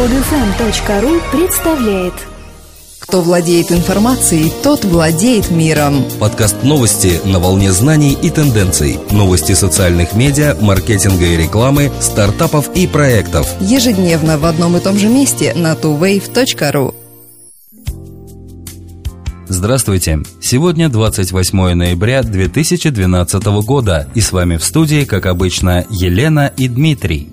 Podfm.ru 0.00 1.20
представляет 1.30 2.14
Кто 3.00 3.20
владеет 3.20 3.70
информацией, 3.70 4.50
тот 4.62 4.82
владеет 4.82 5.50
миром. 5.50 6.02
Подкаст 6.18 6.62
новости 6.62 7.20
на 7.26 7.38
волне 7.38 7.70
знаний 7.70 8.14
и 8.14 8.30
тенденций. 8.30 8.98
Новости 9.10 9.52
социальных 9.52 10.14
медиа, 10.14 10.56
маркетинга 10.58 11.26
и 11.26 11.36
рекламы, 11.36 11.92
стартапов 12.00 12.74
и 12.74 12.86
проектов. 12.86 13.46
Ежедневно 13.60 14.38
в 14.38 14.46
одном 14.46 14.78
и 14.78 14.80
том 14.80 14.96
же 14.96 15.06
месте 15.06 15.52
на 15.52 15.74
tuwave.ru. 15.74 16.94
Здравствуйте! 19.48 20.20
Сегодня 20.40 20.88
28 20.88 21.74
ноября 21.74 22.22
2012 22.22 23.44
года, 23.66 24.08
и 24.14 24.22
с 24.22 24.32
вами 24.32 24.56
в 24.56 24.64
студии, 24.64 25.04
как 25.04 25.26
обычно, 25.26 25.84
Елена 25.90 26.50
и 26.56 26.68
Дмитрий. 26.68 27.28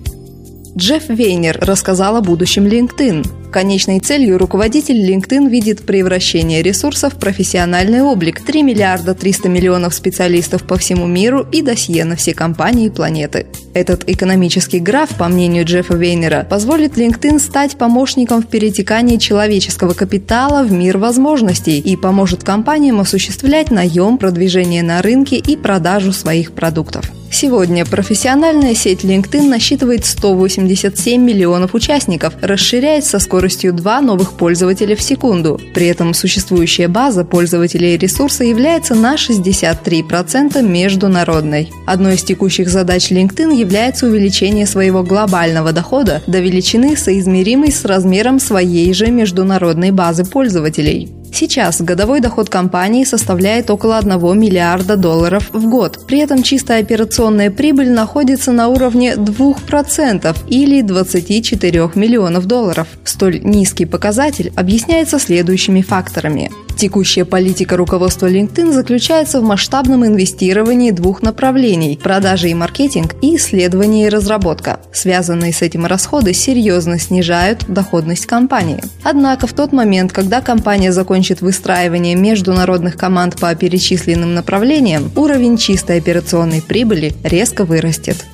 Джефф 0.76 1.08
Вейнер 1.08 1.58
рассказал 1.60 2.16
о 2.16 2.20
будущем 2.20 2.66
LinkedIn. 2.66 3.50
Конечной 3.50 4.00
целью 4.00 4.38
руководитель 4.38 5.10
LinkedIn 5.10 5.48
видит 5.48 5.84
превращение 5.84 6.62
ресурсов 6.62 7.14
в 7.14 7.18
профессиональный 7.18 8.02
облик, 8.02 8.44
3 8.44 8.62
миллиарда 8.62 9.14
300 9.14 9.48
миллионов 9.48 9.94
специалистов 9.94 10.64
по 10.64 10.76
всему 10.76 11.06
миру 11.06 11.46
и 11.50 11.62
досье 11.62 12.04
на 12.04 12.14
все 12.14 12.34
компании 12.34 12.90
планеты. 12.90 13.46
Этот 13.74 14.08
экономический 14.08 14.78
граф, 14.78 15.10
по 15.16 15.28
мнению 15.28 15.64
Джеффа 15.64 15.96
Вейнера, 15.96 16.46
позволит 16.48 16.98
LinkedIn 16.98 17.38
стать 17.38 17.76
помощником 17.76 18.42
в 18.42 18.46
перетекании 18.46 19.16
человеческого 19.16 19.94
капитала 19.94 20.62
в 20.62 20.72
мир 20.72 20.98
возможностей 20.98 21.78
и 21.80 21.96
поможет 21.96 22.44
компаниям 22.44 23.00
осуществлять 23.00 23.70
наем, 23.70 24.18
продвижение 24.18 24.82
на 24.82 25.00
рынке 25.00 25.36
и 25.36 25.56
продажу 25.56 26.12
своих 26.12 26.52
продуктов. 26.52 27.10
Сегодня 27.30 27.84
профессиональная 27.84 28.74
сеть 28.74 29.04
LinkedIn 29.04 29.48
насчитывает 29.48 30.06
187 30.06 31.22
миллионов 31.22 31.74
участников, 31.74 32.34
расширяясь 32.40 33.06
со 33.06 33.18
скоростью 33.18 33.72
2 33.72 34.00
новых 34.00 34.32
пользователя 34.32 34.96
в 34.96 35.02
секунду. 35.02 35.60
При 35.74 35.86
этом 35.86 36.14
существующая 36.14 36.88
база 36.88 37.24
пользователей 37.24 37.96
ресурса 37.96 38.44
является 38.44 38.94
на 38.94 39.14
63% 39.16 40.62
международной. 40.62 41.70
Одной 41.86 42.14
из 42.14 42.22
текущих 42.22 42.68
задач 42.68 43.10
LinkedIn 43.10 43.54
является 43.54 44.06
увеличение 44.06 44.66
своего 44.66 45.02
глобального 45.02 45.72
дохода 45.72 46.22
до 46.26 46.40
величины, 46.40 46.96
соизмеримой 46.96 47.70
с 47.70 47.84
размером 47.84 48.40
своей 48.40 48.92
же 48.94 49.08
международной 49.08 49.90
базы 49.90 50.24
пользователей. 50.24 51.17
Сейчас 51.32 51.80
годовой 51.80 52.20
доход 52.20 52.48
компании 52.48 53.04
составляет 53.04 53.70
около 53.70 53.98
1 53.98 54.38
миллиарда 54.38 54.96
долларов 54.96 55.50
в 55.52 55.68
год. 55.68 56.06
При 56.06 56.18
этом 56.20 56.42
чистая 56.42 56.80
операционная 56.80 57.50
прибыль 57.50 57.90
находится 57.90 58.52
на 58.52 58.68
уровне 58.68 59.14
2% 59.14 60.36
или 60.48 60.82
24 60.82 61.90
миллионов 61.94 62.46
долларов. 62.46 62.88
Столь 63.04 63.40
низкий 63.42 63.84
показатель 63.84 64.52
объясняется 64.56 65.18
следующими 65.18 65.82
факторами. 65.82 66.50
Текущая 66.78 67.24
политика 67.24 67.76
руководства 67.76 68.30
LinkedIn 68.30 68.72
заключается 68.72 69.40
в 69.40 69.42
масштабном 69.42 70.06
инвестировании 70.06 70.92
двух 70.92 71.22
направлений– 71.22 71.98
продажи 72.02 72.50
и 72.50 72.54
маркетинг 72.54 73.16
и 73.20 73.34
исследование 73.34 74.06
и 74.06 74.08
разработка. 74.08 74.78
Связанные 74.92 75.52
с 75.52 75.60
этим 75.60 75.86
расходы 75.86 76.32
серьезно 76.32 77.00
снижают 77.00 77.64
доходность 77.66 78.26
компании. 78.26 78.80
Однако 79.02 79.48
в 79.48 79.54
тот 79.54 79.72
момент, 79.72 80.12
когда 80.12 80.40
компания 80.40 80.92
закончит 80.92 81.40
выстраивание 81.40 82.14
международных 82.14 82.96
команд 82.96 83.40
по 83.40 83.52
перечисленным 83.56 84.34
направлениям, 84.34 85.10
уровень 85.16 85.56
чистой 85.56 85.98
операционной 85.98 86.62
прибыли 86.62 87.12
резко 87.24 87.64
вырастет. 87.64 88.24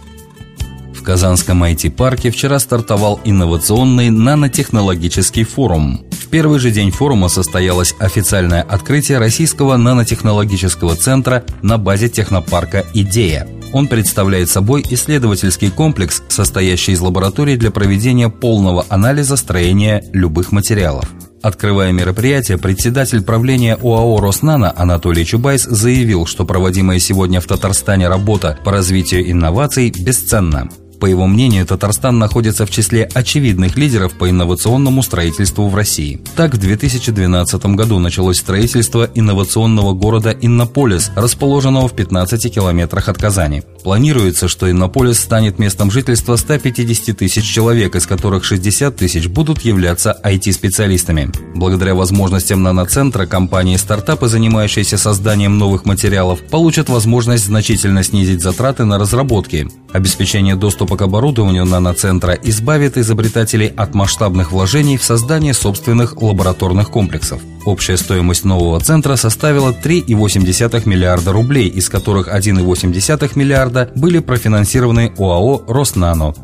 В 0.93 1.03
Казанском 1.03 1.65
IT-парке 1.65 2.31
вчера 2.31 2.59
стартовал 2.59 3.21
инновационный 3.25 4.11
нанотехнологический 4.11 5.45
форум. 5.45 6.05
Первый 6.35 6.59
же 6.59 6.73
день 6.73 6.91
форума 6.91 7.29
состоялось 7.29 7.95
официальное 8.01 8.63
открытие 8.63 9.19
российского 9.19 9.77
нанотехнологического 9.77 10.97
центра 10.97 11.45
на 11.63 11.79
базе 11.79 12.09
технопарка 12.09 12.85
«Идея». 12.93 13.47
Он 13.73 13.87
представляет 13.87 14.51
собой 14.51 14.85
исследовательский 14.91 15.71
комплекс, 15.71 16.25
состоящий 16.27 16.91
из 16.91 17.01
лабораторий 17.01 17.57
для 17.57 17.71
проведения 17.71 18.31
полного 18.31 18.85
анализа 18.89 19.37
строения 19.37 20.03
любых 20.13 20.51
материалов. 20.51 21.09
Открывая 21.41 21.93
мероприятие, 21.93 22.59
председатель 22.59 23.23
правления 23.23 23.77
ОАО 23.77 24.19
«Роснано» 24.19 24.75
Анатолий 24.77 25.25
Чубайс 25.25 25.63
заявил, 25.63 26.27
что 26.27 26.45
проводимая 26.45 26.99
сегодня 26.99 27.41
в 27.41 27.47
Татарстане 27.47 28.09
работа 28.09 28.59
по 28.65 28.73
развитию 28.73 29.31
инноваций 29.31 29.91
бесценна. 29.97 30.69
По 31.01 31.07
его 31.07 31.27
мнению, 31.27 31.67
Татарстан 31.67 32.19
находится 32.19 32.65
в 32.65 32.71
числе 32.71 33.05
очевидных 33.13 33.77
лидеров 33.77 34.15
по 34.15 34.31
инновационному 34.31 35.03
строительству 35.03 35.69
в 35.69 35.75
России. 35.75 36.21
Так, 36.37 36.55
в 36.55 36.59
2012 36.59 37.67
году 37.67 37.99
началось 37.99 38.39
строительство 38.39 39.11
инновационного 39.15 39.93
города 39.93 40.31
Иннополис, 40.31 41.11
расположенного 41.17 41.89
в 41.89 41.95
15 41.95 42.55
километрах 42.55 43.09
от 43.09 43.19
Казани. 43.19 43.63
Планируется, 43.83 44.49
что 44.49 44.71
Иннополис 44.71 45.19
станет 45.19 45.59
местом 45.59 45.91
жительства 45.91 46.37
150 46.37 47.17
тысяч 47.17 47.45
человек, 47.45 47.97
из 47.97 48.07
которых 48.07 48.45
60 48.45 48.97
тысяч 48.97 49.27
будут 49.27 49.61
являться 49.63 50.19
IT-специалистами. 50.25 51.31
Благодаря 51.55 51.95
возможностям 51.95 52.63
наноцентра 52.63 53.27
компании 53.27 53.77
стартапы, 53.77 54.29
занимающиеся 54.29 54.97
созданием 54.97 55.59
новых 55.59 55.85
материалов, 55.85 56.41
получат 56.41 56.89
возможность 56.89 57.45
значительно 57.45 58.03
снизить 58.03 58.41
затраты 58.41 58.85
на 58.85 58.99
разработки. 58.99 59.69
Обеспечение 59.93 60.57
доступа 60.57 60.84
к 60.87 61.03
оборудованию 61.03 61.65
наноцентра 61.65 62.33
избавит 62.43 62.97
изобретателей 62.97 63.69
от 63.69 63.95
масштабных 63.95 64.53
вложений 64.53 64.99
в 64.99 65.05
создание 65.05 65.55
собственных 65.55 66.21
лабораторных 66.21 66.91
комплексов. 66.91 67.41
Общая 67.65 67.97
стоимость 67.97 68.45
нового 68.45 68.79
центра 68.81 69.17
составила 69.17 69.73
3,8 69.73 70.89
миллиарда 70.89 71.33
рублей, 71.33 71.69
из 71.69 71.89
которых 71.89 72.29
1,8 72.29 73.31
миллиарда 73.35 73.91
были 73.95 74.19
профинансированы 74.19 75.13
ОАО 75.19 75.65
«Роснано». 75.67 76.35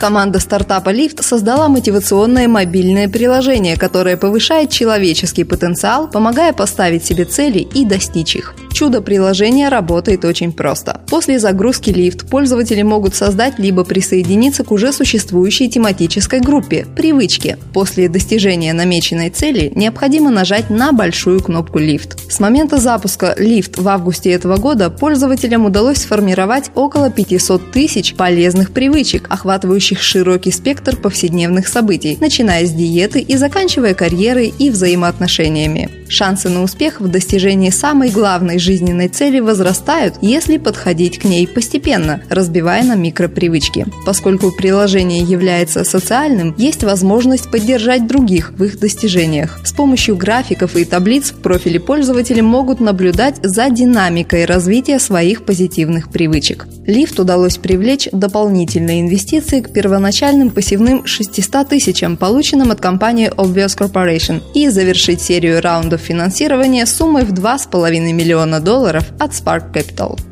Команда 0.00 0.38
стартапа 0.38 0.88
Лифт 0.88 1.22
создала 1.22 1.68
мотивационное 1.68 2.48
мобильное 2.48 3.06
приложение, 3.06 3.76
которое 3.76 4.16
повышает 4.16 4.70
человеческий 4.70 5.44
потенциал, 5.44 6.08
помогая 6.08 6.54
поставить 6.54 7.04
себе 7.04 7.26
цели 7.26 7.58
и 7.58 7.84
достичь 7.84 8.34
их. 8.34 8.54
Чудо 8.80 9.02
приложения 9.02 9.68
работает 9.68 10.24
очень 10.24 10.52
просто. 10.52 11.02
После 11.10 11.38
загрузки 11.38 11.90
лифт 11.90 12.26
пользователи 12.26 12.80
могут 12.80 13.14
создать 13.14 13.58
либо 13.58 13.84
присоединиться 13.84 14.64
к 14.64 14.72
уже 14.72 14.90
существующей 14.94 15.68
тематической 15.68 16.40
группе 16.40 16.86
«Привычки». 16.96 17.58
После 17.74 18.08
достижения 18.08 18.72
намеченной 18.72 19.28
цели 19.28 19.70
необходимо 19.74 20.30
нажать 20.30 20.70
на 20.70 20.92
большую 20.92 21.42
кнопку 21.42 21.78
«Лифт». 21.78 22.32
С 22.32 22.40
момента 22.40 22.78
запуска 22.78 23.34
«Лифт» 23.36 23.76
в 23.76 23.86
августе 23.86 24.30
этого 24.30 24.56
года 24.56 24.88
пользователям 24.88 25.66
удалось 25.66 25.98
сформировать 25.98 26.70
около 26.74 27.10
500 27.10 27.72
тысяч 27.72 28.14
полезных 28.14 28.70
привычек, 28.70 29.26
охватывающих 29.28 30.00
широкий 30.00 30.52
спектр 30.52 30.96
повседневных 30.96 31.68
событий, 31.68 32.16
начиная 32.18 32.64
с 32.64 32.70
диеты 32.70 33.20
и 33.20 33.36
заканчивая 33.36 33.92
карьерой 33.92 34.54
и 34.58 34.70
взаимоотношениями. 34.70 35.99
Шансы 36.10 36.48
на 36.48 36.64
успех 36.64 37.00
в 37.00 37.06
достижении 37.06 37.70
самой 37.70 38.10
главной 38.10 38.58
жизненной 38.58 39.06
цели 39.06 39.38
возрастают, 39.38 40.16
если 40.20 40.58
подходить 40.58 41.20
к 41.20 41.24
ней 41.24 41.46
постепенно, 41.46 42.20
разбивая 42.28 42.82
на 42.82 42.96
микропривычки. 42.96 43.86
Поскольку 44.04 44.50
приложение 44.50 45.22
является 45.22 45.84
социальным, 45.84 46.52
есть 46.58 46.82
возможность 46.82 47.48
поддержать 47.48 48.08
других 48.08 48.52
в 48.58 48.64
их 48.64 48.80
достижениях. 48.80 49.60
С 49.64 49.72
помощью 49.72 50.16
графиков 50.16 50.74
и 50.74 50.84
таблиц 50.84 51.30
в 51.30 51.42
профиле 51.42 51.78
пользователи 51.78 52.40
могут 52.40 52.80
наблюдать 52.80 53.36
за 53.44 53.70
динамикой 53.70 54.46
развития 54.46 54.98
своих 54.98 55.44
позитивных 55.44 56.10
привычек. 56.10 56.66
Лифт 56.86 57.20
удалось 57.20 57.56
привлечь 57.56 58.08
дополнительные 58.10 59.02
инвестиции 59.02 59.60
к 59.60 59.72
первоначальным 59.72 60.50
посевным 60.50 61.06
600 61.06 61.68
тысячам, 61.68 62.16
полученным 62.16 62.72
от 62.72 62.80
компании 62.80 63.30
Obvious 63.30 63.78
Corporation, 63.78 64.42
и 64.54 64.68
завершить 64.70 65.20
серию 65.20 65.60
раундов 65.60 65.99
финансирования 66.00 66.86
суммой 66.86 67.24
в 67.24 67.32
2,5 67.32 68.12
миллиона 68.12 68.60
долларов 68.60 69.04
от 69.20 69.30
Spark 69.30 69.72
Capital. 69.72 70.29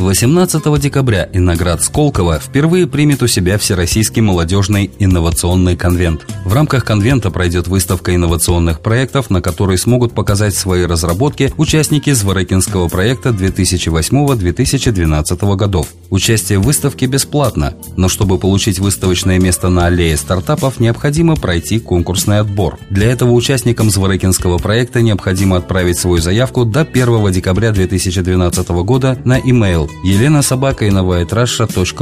18 0.00 0.80
декабря 0.80 1.28
Инноград 1.32 1.82
Сколково 1.82 2.38
впервые 2.38 2.86
примет 2.86 3.22
у 3.22 3.26
себя 3.26 3.58
Всероссийский 3.58 4.22
молодежный 4.22 4.90
инновационный 4.98 5.76
конвент. 5.76 6.24
В 6.44 6.54
рамках 6.54 6.84
конвента 6.84 7.30
пройдет 7.30 7.66
выставка 7.68 8.14
инновационных 8.14 8.80
проектов, 8.80 9.30
на 9.30 9.42
которой 9.42 9.76
смогут 9.76 10.14
показать 10.14 10.54
свои 10.54 10.86
разработки 10.86 11.52
участники 11.58 12.12
Зворыкинского 12.12 12.88
проекта 12.88 13.28
2008-2012 13.30 15.56
годов. 15.56 15.88
Участие 16.08 16.58
в 16.58 16.62
выставке 16.62 17.04
бесплатно, 17.06 17.74
но 17.96 18.08
чтобы 18.08 18.38
получить 18.38 18.78
выставочное 18.78 19.38
место 19.38 19.68
на 19.68 19.84
аллее 19.86 20.16
стартапов, 20.16 20.80
необходимо 20.80 21.36
пройти 21.36 21.78
конкурсный 21.78 22.38
отбор. 22.40 22.78
Для 22.88 23.12
этого 23.12 23.32
участникам 23.32 23.90
Зворыкинского 23.90 24.56
проекта 24.58 25.02
необходимо 25.02 25.58
отправить 25.58 25.98
свою 25.98 26.16
заявку 26.18 26.64
до 26.64 26.80
1 26.80 27.32
декабря 27.32 27.72
2012 27.72 28.68
года 28.68 29.18
на 29.24 29.38
email 29.38 29.89
елена 30.04 30.42
собака 30.42 30.86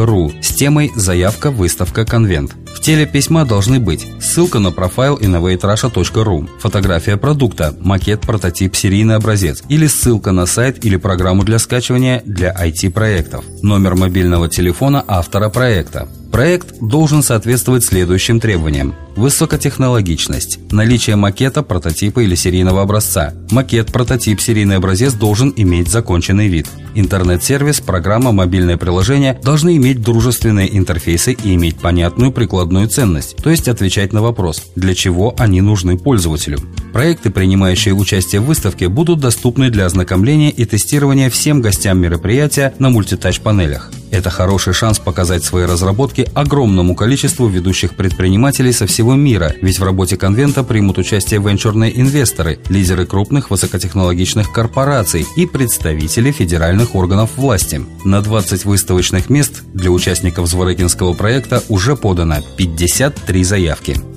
ру 0.06 0.32
с 0.40 0.55
темой 0.55 0.93
«Заявка, 0.94 1.50
выставка, 1.50 2.05
конвент». 2.05 2.55
В 2.75 2.81
теле 2.81 3.06
письма 3.06 3.44
должны 3.44 3.81
быть 3.81 4.06
ссылка 4.20 4.59
на 4.59 4.70
профайл 4.70 5.17
innovaterussia.ru, 5.19 6.49
фотография 6.59 7.17
продукта, 7.17 7.75
макет, 7.81 8.20
прототип, 8.23 8.75
серийный 8.76 9.17
образец 9.17 9.62
или 9.69 9.87
ссылка 9.87 10.32
на 10.32 10.47
сайт 10.47 10.85
или 10.85 10.97
программу 10.97 11.44
для 11.44 11.59
скачивания 11.59 12.23
для 12.25 12.55
IT-проектов, 12.55 13.44
номер 13.62 13.94
мобильного 13.94 14.49
телефона 14.49 15.05
автора 15.06 15.49
проекта, 15.49 16.09
Проект 16.31 16.79
должен 16.81 17.23
соответствовать 17.23 17.85
следующим 17.85 18.38
требованиям. 18.38 18.94
Высокотехнологичность. 19.17 20.59
Наличие 20.70 21.17
макета, 21.17 21.62
прототипа 21.62 22.20
или 22.20 22.35
серийного 22.35 22.82
образца. 22.82 23.32
Макет, 23.50 23.91
прототип, 23.91 24.41
серийный 24.41 24.76
образец 24.76 25.15
должен 25.15 25.53
иметь 25.56 25.88
законченный 25.88 26.49
вид. 26.49 26.69
Интернет-сервис, 26.94 27.81
программа, 27.81 28.32
мобильное 28.32 28.76
приложение 28.76 29.41
должны 29.43 29.76
иметь 29.76 30.03
дружественные 30.03 30.76
интерфейсы 30.76 31.32
и 31.32 31.55
иметь 31.55 31.79
понятную 31.79 32.31
прикладную 32.31 32.57
ценность, 32.88 33.37
то 33.37 33.50
есть 33.50 33.69
отвечать 33.69 34.12
на 34.12 34.22
вопрос, 34.22 34.62
для 34.76 34.94
чего 34.94 35.34
они 35.38 35.60
нужны 35.60 35.96
пользователю. 35.96 36.58
Проекты, 36.93 37.31
принимающие 37.31 37.94
участие 37.94 38.40
в 38.40 38.46
выставке, 38.46 38.88
будут 38.88 39.20
доступны 39.20 39.70
для 39.70 39.87
ознакомления 39.87 40.50
и 40.50 40.64
тестирования 40.64 41.31
всем 41.31 41.60
гостям 41.60 41.99
мероприятия 41.99 42.75
на 42.78 42.90
мультитач-панелях. 42.90 43.90
Это 44.10 44.31
хороший 44.31 44.72
шанс 44.72 44.99
показать 44.99 45.44
свои 45.44 45.64
разработки 45.64 46.28
огромному 46.34 46.94
количеству 46.94 47.46
ведущих 47.46 47.94
предпринимателей 47.94 48.72
со 48.72 48.87
всего 48.87 49.14
мира, 49.14 49.55
ведь 49.60 49.78
в 49.78 49.84
работе 49.84 50.16
конвента 50.16 50.64
примут 50.64 50.99
участие 50.99 51.40
венчурные 51.40 52.00
инвесторы, 52.00 52.58
лидеры 52.69 53.06
крупных 53.06 53.50
высокотехнологичных 53.50 54.52
корпораций 54.52 55.26
и 55.37 55.46
представители 55.46 56.32
федеральных 56.32 56.94
органов 56.94 57.31
власти. 57.37 57.82
На 58.05 58.22
20 58.22 58.64
выставочных 58.64 59.31
мест 59.31 59.62
для 59.75 59.90
участников 59.90 60.49
Зворыкинского 60.49 61.12
проекта 61.12 61.62
уже 61.69 61.96
подано 61.96 62.37
53 62.56 63.44
заявки. 63.44 64.07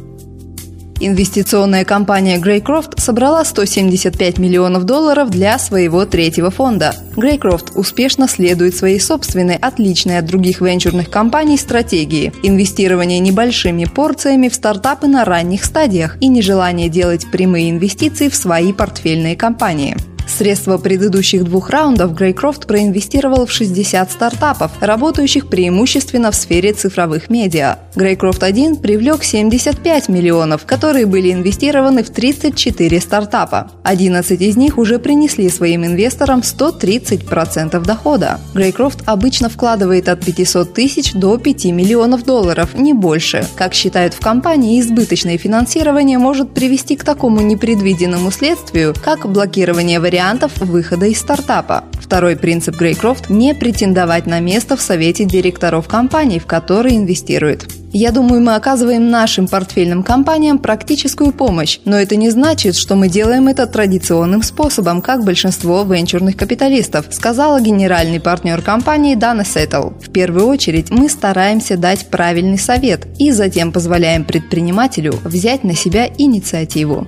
Инвестиционная 1.04 1.84
компания 1.84 2.38
Greycroft 2.38 3.02
собрала 3.02 3.44
175 3.44 4.38
миллионов 4.38 4.84
долларов 4.84 5.32
для 5.32 5.58
своего 5.58 6.06
третьего 6.06 6.52
фонда. 6.52 6.94
Greycroft 7.16 7.72
успешно 7.74 8.28
следует 8.28 8.76
своей 8.76 9.00
собственной, 9.00 9.56
отличной 9.56 10.20
от 10.20 10.28
других 10.28 10.62
венчурных 10.62 11.10
компаний, 11.10 11.58
стратегии– 11.58 12.32
инвестирование 12.44 13.18
небольшими 13.18 13.86
порциями 13.86 14.48
в 14.48 14.54
стартапы 14.54 15.08
на 15.08 15.26
ранних 15.26 15.66
стадиях 15.66 16.22
и 16.22 16.28
нежелание 16.28 16.88
делать 16.88 17.26
прямые 17.32 17.72
инвестиции 17.72 18.30
в 18.30 18.36
свои 18.36 18.72
портфельные 18.72 19.36
компании. 19.36 19.98
Средства 20.38 20.78
предыдущих 20.78 21.44
двух 21.44 21.70
раундов 21.70 22.14
Greycroft 22.14 22.66
проинвестировал 22.66 23.46
в 23.46 23.52
60 23.52 24.12
стартапов, 24.12 24.72
работающих 24.80 25.48
преимущественно 25.48 26.32
в 26.32 26.36
сфере 26.36 26.72
цифровых 26.72 27.30
медиа. 27.30 27.80
Greycroft 27.96 28.42
1 28.42 28.78
привлек 28.78 29.24
75 29.24 30.08
миллионов, 30.08 30.66
которые 30.66 31.06
были 31.06 31.34
инвестированы 31.34 32.04
в 32.04 32.10
34 32.10 33.02
стартапа. 33.02 33.72
11 33.84 34.42
из 34.42 34.56
них 34.56 34.78
уже 34.78 35.00
принесли 35.00 35.50
своим 35.50 35.86
инвесторам 35.86 36.40
130% 36.40 37.86
дохода. 37.86 38.40
Greycroft 38.56 39.04
обычно 39.06 39.50
вкладывает 39.50 40.08
от 40.08 40.24
500 40.24 40.74
тысяч 40.74 41.12
до 41.14 41.38
5 41.38 41.66
миллионов 41.66 42.24
долларов, 42.24 42.74
не 42.74 42.94
больше. 42.94 43.46
Как 43.58 43.74
считают 43.74 44.14
в 44.14 44.22
компании, 44.22 44.80
избыточное 44.80 45.38
финансирование 45.38 46.18
может 46.18 46.54
привести 46.54 46.96
к 46.96 47.04
такому 47.04 47.42
непредвиденному 47.42 48.32
следствию, 48.32 48.96
как 49.04 49.30
блокирование 49.30 50.00
вариантов 50.00 50.21
вариантов 50.22 50.60
выхода 50.60 51.08
из 51.08 51.20
стартапа. 51.20 51.84
Второй 52.00 52.36
принцип 52.36 52.80
Greycroft– 52.80 53.26
не 53.30 53.56
претендовать 53.56 54.28
на 54.28 54.40
место 54.40 54.78
в 54.78 54.82
совете 54.82 55.26
директоров 55.26 55.88
компаний, 55.88 56.38
в 56.38 56.46
которые 56.46 56.98
инвестирует. 56.98 57.66
Я 57.92 58.12
думаю, 58.12 58.40
мы 58.42 58.54
оказываем 58.56 59.10
нашим 59.10 59.48
портфельным 59.48 60.04
компаниям 60.04 60.60
практическую 60.60 61.34
помощь, 61.34 61.80
но 61.86 62.00
это 62.00 62.16
не 62.16 62.30
значит, 62.30 62.76
что 62.76 62.96
мы 62.96 63.10
делаем 63.10 63.48
это 63.48 63.66
традиционным 63.66 64.44
способом, 64.44 65.02
как 65.02 65.26
большинство 65.26 65.82
венчурных 65.84 66.38
капиталистов, 66.38 67.08
сказала 67.10 67.60
генеральный 67.60 68.20
партнер 68.20 68.62
компании 68.62 69.16
Дана 69.16 69.44
Сеттл. 69.44 69.90
В 70.00 70.12
первую 70.12 70.46
очередь 70.46 70.92
мы 70.92 71.10
стараемся 71.10 71.78
дать 71.78 72.10
правильный 72.10 72.60
совет 72.60 73.08
и 73.18 73.32
затем 73.32 73.72
позволяем 73.72 74.24
предпринимателю 74.24 75.14
взять 75.24 75.64
на 75.64 75.74
себя 75.76 76.08
инициативу. 76.18 77.08